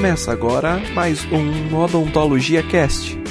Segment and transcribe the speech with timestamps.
[0.00, 3.22] Começa agora mais um Odontologia Cast.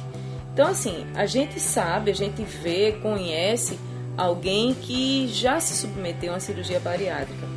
[0.53, 3.77] Então assim, a gente sabe, a gente vê, conhece
[4.17, 7.55] alguém que já se submeteu a uma cirurgia bariátrica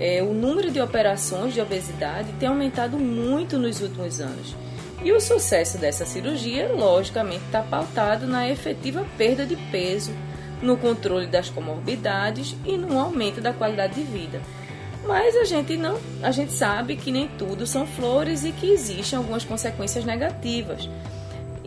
[0.00, 4.54] é, o número de operações de obesidade tem aumentado muito nos últimos anos.
[5.02, 10.12] E o sucesso dessa cirurgia, logicamente, está pautado na efetiva perda de peso,
[10.62, 14.40] no controle das comorbidades e no aumento da qualidade de vida.
[15.06, 19.16] Mas a gente não, a gente sabe que nem tudo são flores e que existem
[19.16, 20.88] algumas consequências negativas.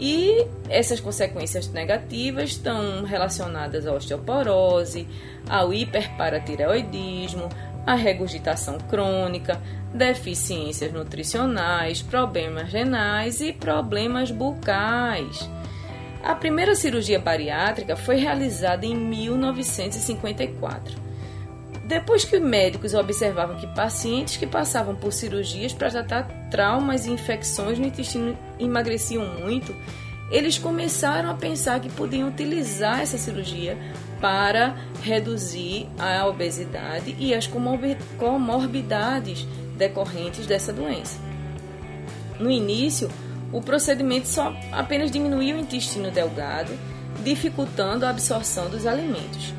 [0.04, 5.08] E essas consequências negativas estão relacionadas à osteoporose,
[5.48, 7.48] ao hiperparatireoidismo,
[7.86, 9.62] a regurgitação crônica,
[9.94, 15.48] deficiências nutricionais, problemas renais e problemas bucais.
[16.24, 21.11] A primeira cirurgia bariátrica foi realizada em 1954.
[21.92, 27.12] Depois que os médicos observavam que pacientes que passavam por cirurgias para tratar traumas e
[27.12, 29.76] infecções no intestino emagreciam muito,
[30.32, 33.78] eles começaram a pensar que podiam utilizar essa cirurgia
[34.22, 37.46] para reduzir a obesidade e as
[38.18, 41.20] comorbidades decorrentes dessa doença.
[42.40, 43.12] No início,
[43.52, 46.72] o procedimento só apenas diminuía o intestino delgado,
[47.22, 49.54] dificultando a absorção dos alimentos.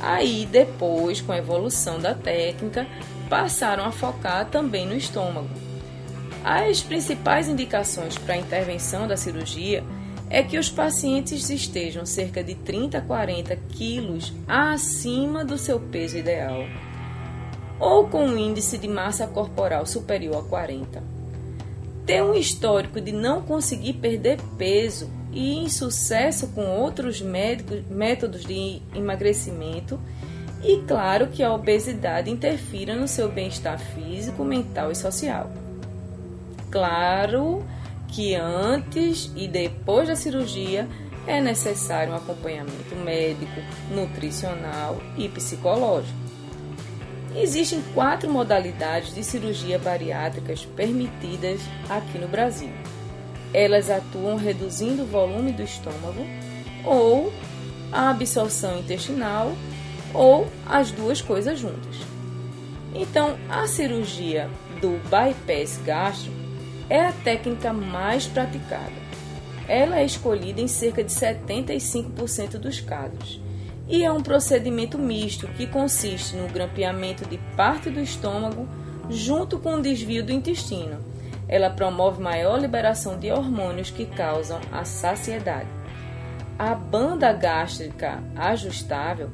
[0.00, 2.86] Aí, depois, com a evolução da técnica,
[3.28, 5.48] passaram a focar também no estômago.
[6.44, 9.84] As principais indicações para a intervenção da cirurgia
[10.30, 16.18] é que os pacientes estejam cerca de 30 a 40 quilos acima do seu peso
[16.18, 16.64] ideal,
[17.80, 21.02] ou com um índice de massa corporal superior a 40.
[22.06, 28.80] Ter um histórico de não conseguir perder peso e insucesso com outros médicos, métodos de
[28.94, 30.00] emagrecimento,
[30.62, 35.50] e claro que a obesidade interfira no seu bem-estar físico, mental e social.
[36.70, 37.64] Claro
[38.08, 40.88] que antes e depois da cirurgia
[41.26, 46.18] é necessário um acompanhamento médico, nutricional e psicológico.
[47.36, 52.72] Existem quatro modalidades de cirurgia bariátricas permitidas aqui no Brasil.
[53.52, 56.26] Elas atuam reduzindo o volume do estômago,
[56.84, 57.32] ou
[57.90, 59.52] a absorção intestinal,
[60.12, 61.96] ou as duas coisas juntas.
[62.94, 64.48] Então, a cirurgia
[64.80, 66.36] do bypass gástrico
[66.88, 69.08] é a técnica mais praticada.
[69.68, 73.40] Ela é escolhida em cerca de 75% dos casos
[73.86, 78.66] e é um procedimento misto que consiste no grampeamento de parte do estômago
[79.10, 81.07] junto com o desvio do intestino.
[81.48, 85.68] Ela promove maior liberação de hormônios que causam a saciedade.
[86.58, 89.30] A banda gástrica ajustável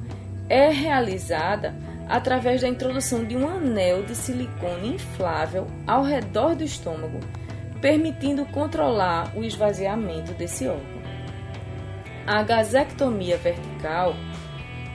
[0.49, 1.75] é realizada
[2.09, 7.19] através da introdução de um anel de silicone inflável ao redor do estômago
[7.85, 11.03] permitindo controlar o esvaziamento desse órgão.
[12.27, 14.15] A gasectomia vertical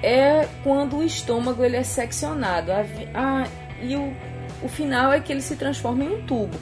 [0.02, 2.80] é quando o estômago ele é seccionado a,
[3.14, 3.48] a,
[3.80, 4.12] e o,
[4.64, 6.58] o final é que ele se transforma em um tubo.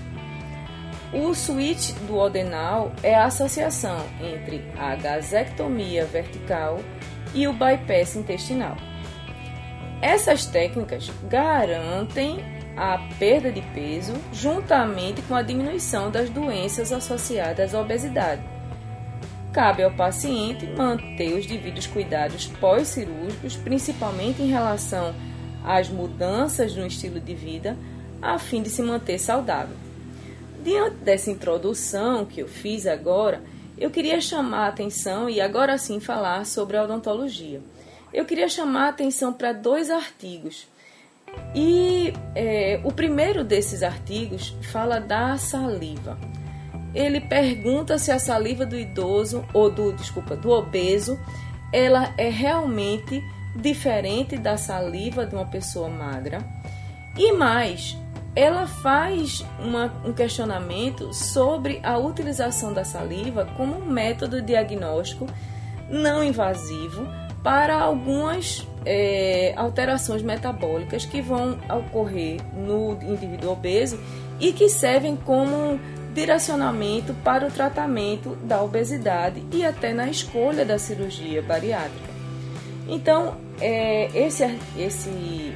[1.14, 6.80] O switch do odenal é a associação entre a gasectomia vertical
[7.34, 8.76] e o bypass intestinal.
[10.02, 12.40] Essas técnicas garantem
[12.76, 18.42] a perda de peso juntamente com a diminuição das doenças associadas à obesidade.
[19.54, 25.16] Cabe ao paciente manter os devidos cuidados pós-cirúrgicos, principalmente em relação
[25.64, 27.78] às mudanças no estilo de vida,
[28.22, 29.87] a fim de se manter saudável.
[30.68, 33.42] Diante dessa introdução que eu fiz agora,
[33.78, 37.62] eu queria chamar a atenção e agora sim falar sobre a odontologia.
[38.14, 40.68] Eu queria chamar a atenção para dois artigos
[41.56, 46.20] e é, o primeiro desses artigos fala da saliva.
[46.94, 51.18] Ele pergunta se a saliva do idoso ou do, desculpa, do obeso,
[51.72, 53.24] ela é realmente
[53.56, 56.40] diferente da saliva de uma pessoa magra.
[57.18, 57.98] E mais,
[58.38, 65.26] ela faz uma, um questionamento sobre a utilização da saliva como um método diagnóstico
[65.90, 67.08] não invasivo
[67.42, 74.00] para algumas é, alterações metabólicas que vão ocorrer no indivíduo obeso
[74.40, 75.80] e que servem como
[76.14, 82.14] direcionamento para o tratamento da obesidade e até na escolha da cirurgia bariátrica.
[82.88, 84.44] Então, é, esse,
[84.78, 85.56] esse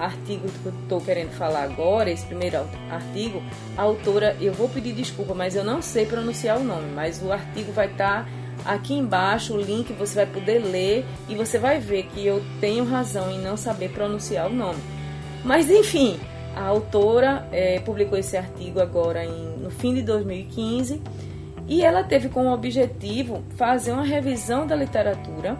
[0.00, 3.42] artigo que eu estou querendo falar agora, esse primeiro artigo,
[3.76, 7.30] a autora, eu vou pedir desculpa, mas eu não sei pronunciar o nome, mas o
[7.32, 8.24] artigo vai estar.
[8.24, 12.42] Tá Aqui embaixo o link você vai poder ler e você vai ver que eu
[12.60, 14.78] tenho razão em não saber pronunciar o nome.
[15.44, 16.18] Mas enfim,
[16.54, 21.00] a autora é, publicou esse artigo agora em, no fim de 2015
[21.66, 25.56] e ela teve como objetivo fazer uma revisão da literatura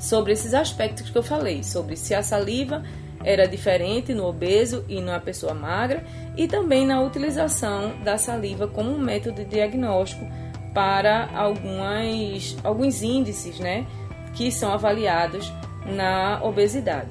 [0.00, 2.82] sobre esses aspectos que eu falei, sobre se a saliva
[3.24, 6.04] era diferente no obeso e na pessoa magra
[6.36, 10.26] e também na utilização da saliva como um método de diagnóstico
[10.72, 13.86] para algumas, alguns índices né,
[14.34, 15.52] que são avaliados
[15.86, 17.10] na obesidade.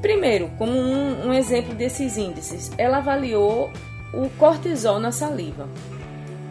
[0.00, 3.70] Primeiro, como um, um exemplo desses índices, ela avaliou
[4.12, 5.68] o cortisol na saliva.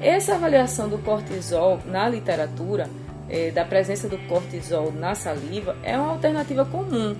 [0.01, 2.89] Essa avaliação do cortisol na literatura,
[3.29, 7.15] é, da presença do cortisol na saliva, é uma alternativa comum.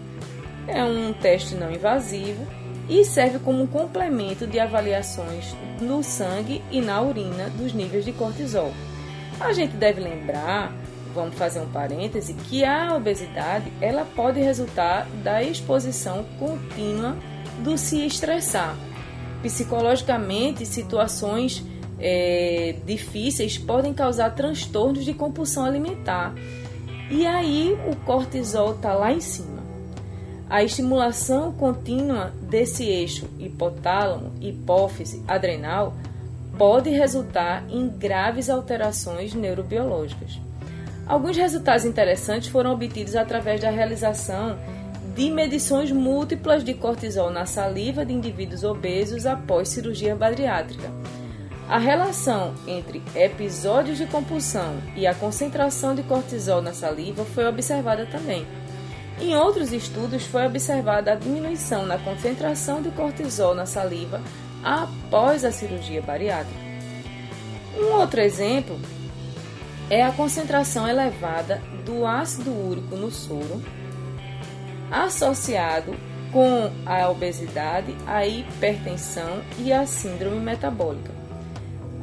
[0.67, 2.45] É um teste não invasivo
[2.89, 8.71] e serve como complemento de avaliações no sangue e na urina dos níveis de cortisol.
[9.39, 10.73] A gente deve lembrar,
[11.13, 17.15] vamos fazer um parêntese, que a obesidade ela pode resultar da exposição contínua
[17.63, 18.75] do se estressar.
[19.41, 21.63] Psicologicamente, situações
[21.99, 26.33] é, difíceis podem causar transtornos de compulsão alimentar.
[27.09, 29.56] E aí o cortisol está lá em cima.
[30.49, 35.93] A estimulação contínua desse eixo hipotálamo, hipófise, adrenal
[36.57, 40.39] pode resultar em graves alterações neurobiológicas.
[41.05, 44.57] Alguns resultados interessantes foram obtidos através da realização
[45.15, 50.91] de medições múltiplas de cortisol na saliva de indivíduos obesos após cirurgia bariátrica.
[51.67, 58.05] A relação entre episódios de compulsão e a concentração de cortisol na saliva foi observada
[58.05, 58.45] também.
[59.19, 64.21] Em outros estudos, foi observada a diminuição na concentração de cortisol na saliva
[64.63, 66.59] após a cirurgia bariátrica.
[67.77, 68.79] Um outro exemplo
[69.89, 73.61] é a concentração elevada do ácido úrico no soro
[74.91, 75.95] associado
[76.31, 81.11] com a obesidade, a hipertensão e a síndrome metabólica.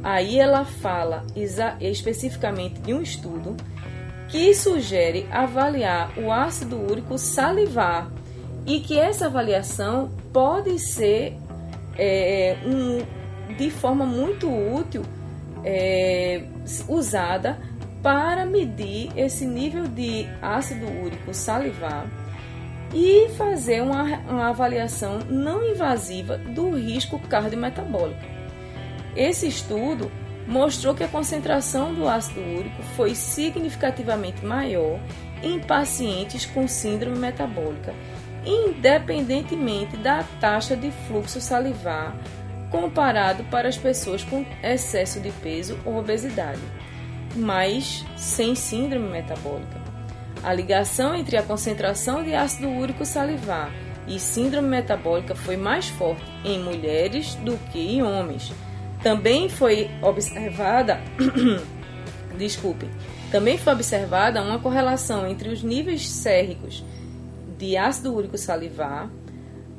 [0.03, 1.25] Aí ela fala
[1.79, 3.55] especificamente de um estudo
[4.35, 8.11] que sugere avaliar o ácido úrico salivar
[8.65, 11.37] e que essa avaliação pode ser
[11.97, 15.03] é, um, de forma muito útil
[15.63, 16.43] é,
[16.89, 17.57] usada
[18.03, 22.05] para medir esse nível de ácido úrico salivar
[22.93, 28.19] e fazer uma, uma avaliação não invasiva do risco cardiometabólico.
[29.15, 30.11] Esse estudo
[30.47, 34.99] mostrou que a concentração do ácido úrico foi significativamente maior
[35.41, 37.93] em pacientes com síndrome metabólica
[38.45, 42.15] independentemente da taxa de fluxo salivar
[42.69, 46.61] comparado para as pessoas com excesso de peso ou obesidade,
[47.35, 49.81] mas sem síndrome metabólica.
[50.43, 53.71] A ligação entre a concentração de ácido úrico salivar
[54.07, 58.51] e síndrome metabólica foi mais forte em mulheres do que em homens.
[59.05, 60.99] Também foi observada,
[62.39, 62.89] desculpem,
[63.31, 66.83] também foi observada uma correlação entre os níveis sérricos
[67.55, 69.07] de ácido úrico salivar,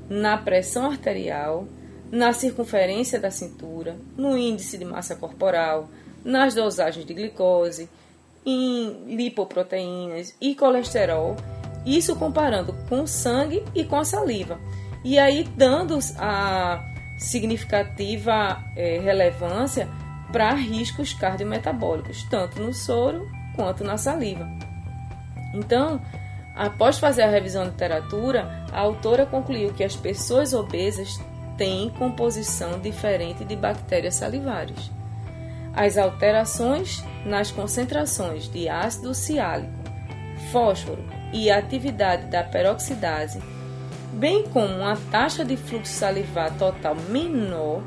[0.09, 1.67] na pressão arterial,
[2.09, 5.89] na circunferência da cintura, no índice de massa corporal,
[6.25, 7.91] nas dosagens de glicose,
[8.47, 11.35] em lipoproteínas e colesterol,
[11.85, 14.57] isso comparando com sangue e com a saliva.
[15.05, 19.89] E aí dando a significativa é, relevância
[20.33, 24.47] para riscos cardiometabólicos, tanto no soro quanto na saliva.
[25.55, 26.01] Então,
[26.55, 31.19] após fazer a revisão da literatura, a autora concluiu que as pessoas obesas
[31.57, 34.91] têm composição diferente de bactérias salivares.
[35.75, 39.73] As alterações nas concentrações de ácido ciálico,
[40.51, 43.41] fósforo e atividade da peroxidase,
[44.17, 47.83] bem como uma taxa de fluxo salivar total menor,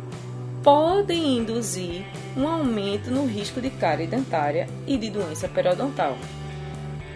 [0.63, 2.05] podem induzir
[2.37, 6.17] um aumento no risco de cárie dentária e de doença periodontal.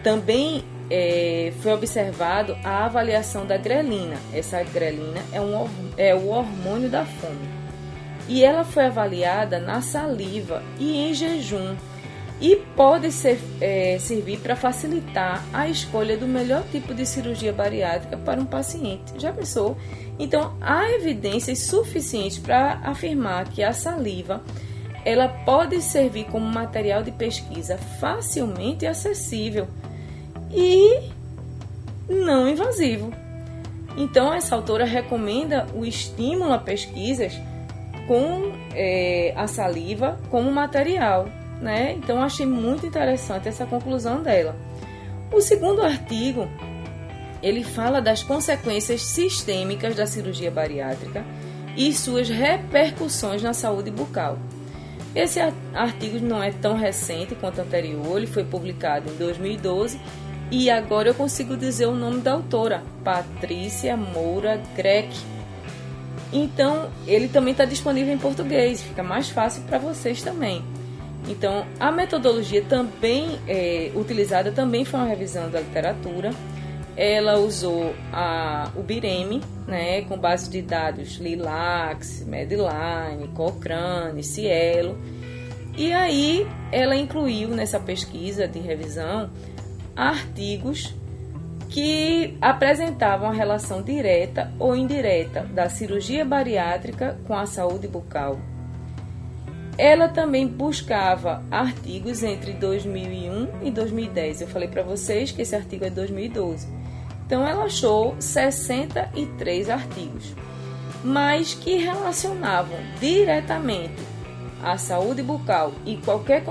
[0.04, 4.18] Também é, foi observado a avaliação da grelina.
[4.34, 5.68] Essa grelina é, um,
[5.98, 7.48] é o hormônio da fome.
[8.28, 11.76] E ela foi avaliada na saliva e em jejum.
[12.42, 18.18] E pode ser, é, servir para facilitar a escolha do melhor tipo de cirurgia bariátrica
[18.18, 19.14] para um paciente.
[19.18, 19.78] Já pensou?
[20.20, 24.42] Então, há evidências suficientes para afirmar que a saliva
[25.06, 29.68] ela pode servir como material de pesquisa facilmente acessível
[30.52, 31.00] e
[32.08, 33.12] não invasivo.
[33.98, 37.34] Então, essa autora recomenda o estímulo a pesquisas
[38.08, 41.28] com é, a saliva como material.
[41.64, 41.94] Né?
[41.94, 44.54] Então, achei muito interessante essa conclusão dela.
[45.32, 46.46] O segundo artigo
[47.42, 51.26] ele fala das consequências sistêmicas da cirurgia bariátrica
[51.76, 54.38] e suas repercussões na saúde bucal.
[55.16, 55.40] Esse
[55.74, 60.00] artigo não é tão recente quanto o anterior, ele foi publicado em 2012
[60.52, 65.18] e agora eu consigo dizer o nome da autora, Patrícia Moura Greck.
[66.32, 70.64] Então, ele também está disponível em português, fica mais fácil para vocês também.
[71.28, 76.32] Então, a metodologia também é, utilizada também foi uma revisão da literatura.
[76.96, 84.98] Ela usou a, o BIREME, né, com base de dados Lilacs, Medline, Cochrane, Cielo.
[85.76, 89.30] E aí, ela incluiu nessa pesquisa de revisão
[89.96, 90.94] artigos
[91.70, 98.40] que apresentavam a relação direta ou indireta da cirurgia bariátrica com a saúde bucal.
[99.78, 104.42] Ela também buscava artigos entre 2001 e 2010.
[104.42, 106.68] Eu falei para vocês que esse artigo é de 2012.
[107.26, 110.36] Então ela achou 63 artigos,
[111.04, 114.14] mas que relacionavam diretamente
[114.64, 116.44] a saúde bucal e qualquer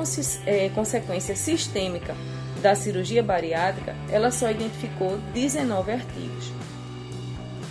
[0.47, 2.15] é, consequência sistêmica
[2.61, 6.53] da cirurgia bariátrica, ela só identificou 19 artigos.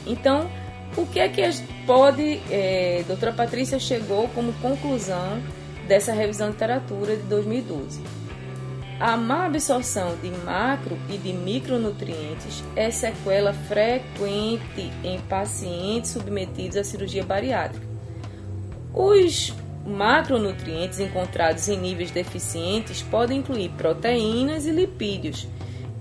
[0.06, 0.50] Então,
[0.98, 1.42] o que é que
[1.86, 5.42] pode, é, doutora Patrícia chegou como conclusão
[5.88, 8.02] dessa revisão de literatura de 2012?
[9.00, 16.84] A má absorção de macro e de micronutrientes é sequela frequente em pacientes submetidos à
[16.84, 17.84] cirurgia bariátrica.
[18.94, 19.56] Os
[19.86, 25.48] macronutrientes encontrados em níveis deficientes podem incluir proteínas e lipídios,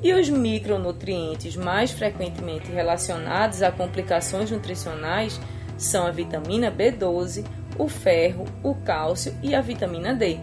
[0.03, 5.41] e os micronutrientes mais frequentemente relacionados a complicações nutricionais
[5.77, 7.45] são a vitamina B12,
[7.79, 10.39] o ferro, o cálcio e a vitamina D.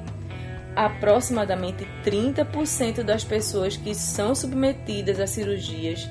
[0.76, 6.10] Aproximadamente 30% das pessoas que são submetidas a cirurgias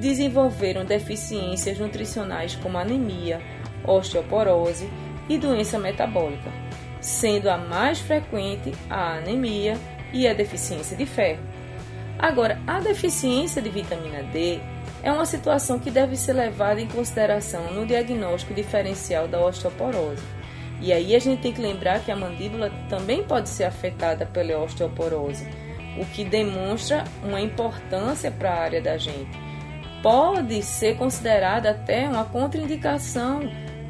[0.00, 3.40] desenvolveram deficiências nutricionais como anemia,
[3.84, 4.88] osteoporose
[5.28, 6.68] e doença metabólica
[7.00, 9.78] sendo a mais frequente a anemia
[10.12, 11.42] e a deficiência de ferro.
[12.18, 14.58] Agora, a deficiência de vitamina D
[15.02, 20.22] é uma situação que deve ser levada em consideração no diagnóstico diferencial da osteoporose.
[20.80, 24.58] E aí a gente tem que lembrar que a mandíbula também pode ser afetada pela
[24.58, 25.46] osteoporose,
[25.96, 29.30] o que demonstra uma importância para a área da gente.
[30.02, 33.40] Pode ser considerada até uma contraindicação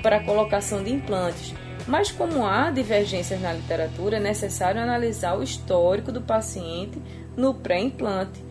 [0.02, 1.54] para a colocação de implantes,
[1.86, 7.00] mas como há divergências na literatura, é necessário analisar o histórico do paciente
[7.38, 8.44] no pré-implante,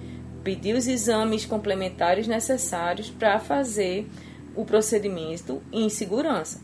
[0.44, 4.10] pedir os exames complementares necessários para fazer
[4.56, 6.60] o procedimento em segurança.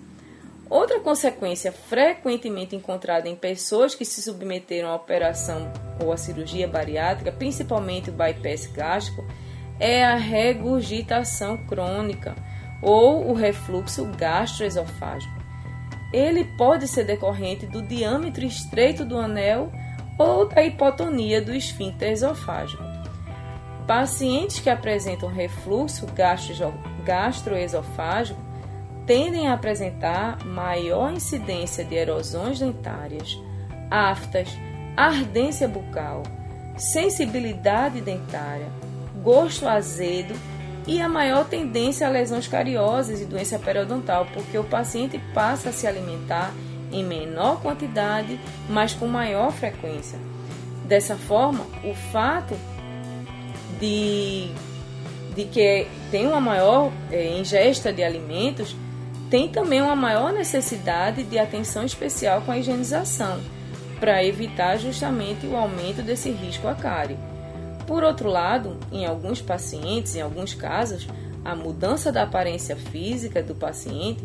[0.69, 5.71] Outra consequência frequentemente encontrada em pessoas que se submeteram à operação
[6.03, 9.23] ou à cirurgia bariátrica, principalmente o bypass gástrico,
[9.79, 12.33] é a regurgitação crônica
[12.81, 15.43] ou o refluxo gastroesofágico
[16.13, 19.71] ele pode ser decorrente do diâmetro estreito do anel
[20.17, 22.84] ou da hipotonia do esfíncter esofágico.
[23.88, 26.08] Pacientes que apresentam refluxo
[27.03, 28.39] gastroesofágico
[29.05, 33.38] tendem a apresentar maior incidência de erosões dentárias,
[33.91, 34.48] aftas,
[34.96, 36.24] ardência bucal,
[36.77, 38.67] sensibilidade dentária,
[39.22, 40.34] gosto azedo
[40.88, 45.74] e a maior tendência a lesões cariosas e doença periodontal, porque o paciente passa a
[45.74, 46.53] se alimentar
[46.93, 50.19] em menor quantidade, mas com maior frequência.
[50.85, 52.55] Dessa forma, o fato
[53.79, 54.50] de,
[55.35, 58.75] de que tem uma maior é, ingesta de alimentos
[59.29, 63.39] tem também uma maior necessidade de atenção especial com a higienização,
[64.00, 67.17] para evitar justamente o aumento desse risco a cárie.
[67.88, 71.07] Por outro lado, em alguns pacientes, em alguns casos,
[71.43, 74.23] a mudança da aparência física do paciente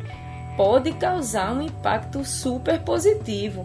[0.59, 3.65] pode causar um impacto super positivo,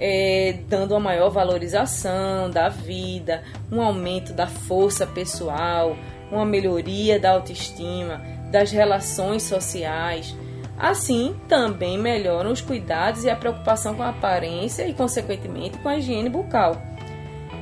[0.00, 5.96] é, dando uma maior valorização da vida, um aumento da força pessoal,
[6.32, 10.36] uma melhoria da autoestima, das relações sociais,
[10.76, 15.96] Assim, também melhoram os cuidados e a preocupação com a aparência e, consequentemente, com a
[15.96, 16.82] higiene bucal.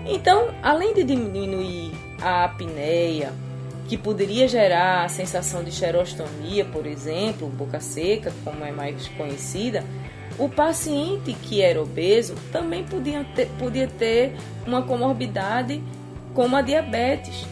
[0.06, 3.32] Então, além de diminuir a apneia,
[3.92, 9.84] que poderia gerar a sensação de xerostomia, por exemplo, boca seca, como é mais conhecida,
[10.38, 14.34] o paciente que era obeso também podia ter, podia ter
[14.66, 15.82] uma comorbidade
[16.32, 17.46] como a diabetes,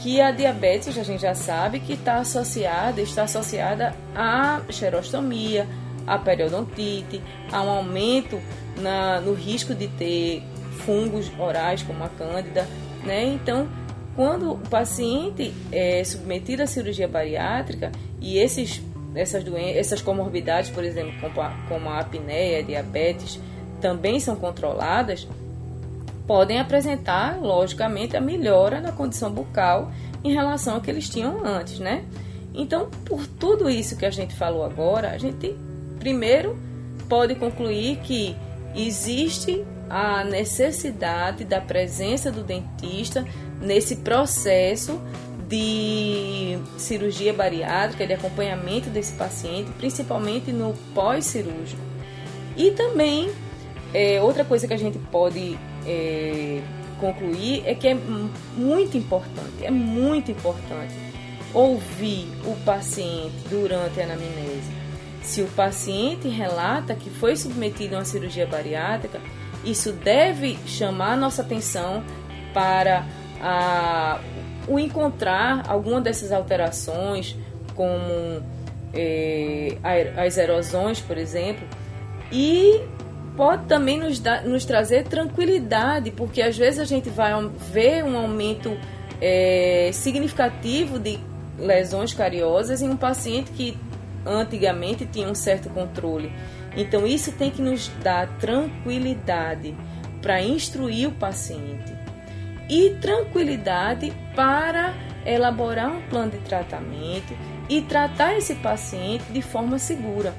[0.00, 5.68] que a diabetes a gente já sabe que está associada, está associada à xerostomia,
[6.04, 8.40] à periodontite, a um aumento
[8.80, 10.42] na, no risco de ter
[10.84, 12.66] fungos orais como a cândida,
[13.04, 13.22] né?
[13.24, 13.68] Então,
[14.16, 18.82] quando o paciente é submetido à cirurgia bariátrica e esses
[19.14, 23.40] essas doenças, essas comorbidades, por exemplo, como a, como a apneia, diabetes,
[23.80, 25.26] também são controladas,
[26.26, 29.90] podem apresentar, logicamente, a melhora na condição bucal
[30.22, 32.04] em relação ao que eles tinham antes, né?
[32.54, 35.56] Então, por tudo isso que a gente falou agora, a gente
[35.98, 36.58] primeiro
[37.08, 38.36] pode concluir que
[38.74, 43.24] existe a necessidade da presença do dentista
[43.60, 45.00] nesse processo
[45.48, 51.80] de cirurgia bariátrica, de acompanhamento desse paciente, principalmente no pós-cirúrgico.
[52.56, 53.30] E também,
[53.94, 56.60] é, outra coisa que a gente pode é,
[56.98, 60.94] concluir é que é muito importante, é muito importante
[61.54, 64.70] ouvir o paciente durante a anamnese.
[65.22, 69.20] Se o paciente relata que foi submetido a uma cirurgia bariátrica,
[69.64, 72.02] isso deve chamar nossa atenção
[72.52, 73.04] para
[73.40, 74.20] a,
[74.68, 77.36] o encontrar alguma dessas alterações,
[77.74, 78.42] como
[78.92, 79.76] é,
[80.16, 81.66] as erosões, por exemplo,
[82.32, 82.80] e
[83.36, 87.32] pode também nos, dar, nos trazer tranquilidade, porque às vezes a gente vai
[87.72, 88.76] ver um aumento
[89.20, 91.20] é, significativo de
[91.58, 93.76] lesões cariosas em um paciente que
[94.24, 96.32] antigamente tinha um certo controle.
[96.76, 99.74] Então, isso tem que nos dar tranquilidade
[100.20, 102.05] para instruir o paciente
[102.68, 107.36] e tranquilidade para elaborar um plano de tratamento
[107.68, 110.34] e tratar esse paciente de forma segura.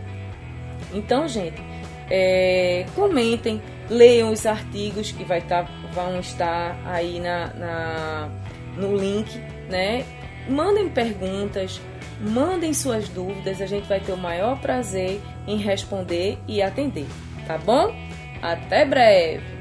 [0.93, 1.61] Então, gente,
[2.09, 5.63] é, comentem, leiam os artigos que vai tá,
[5.93, 8.29] vão estar aí na, na,
[8.77, 9.37] no link,
[9.69, 10.05] né?
[10.47, 11.81] Mandem perguntas,
[12.21, 17.07] mandem suas dúvidas, a gente vai ter o maior prazer em responder e atender,
[17.45, 17.93] tá bom?
[18.41, 19.56] Até breve!